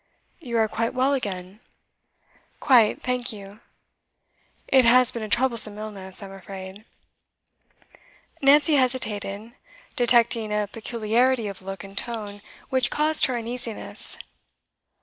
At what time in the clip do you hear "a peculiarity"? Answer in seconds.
10.51-11.47